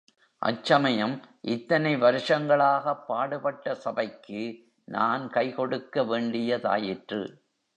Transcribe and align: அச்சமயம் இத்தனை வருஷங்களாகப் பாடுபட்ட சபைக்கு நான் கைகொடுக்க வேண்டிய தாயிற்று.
அச்சமயம் 0.41 1.13
இத்தனை 1.41 1.97
வருஷங்களாகப் 1.97 3.07
பாடுபட்ட 3.07 3.75
சபைக்கு 3.75 4.41
நான் 4.87 5.29
கைகொடுக்க 5.29 6.05
வேண்டிய 6.05 6.57
தாயிற்று. 6.57 7.21